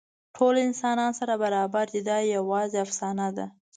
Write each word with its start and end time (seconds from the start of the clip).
ټول 0.35 0.55
انسانان 0.67 1.11
سره 1.19 1.33
برابر 1.43 1.85
دي، 1.93 2.01
دا 2.09 2.17
یواځې 2.35 2.77
افسانه 2.85 3.27
ده. 3.37 3.45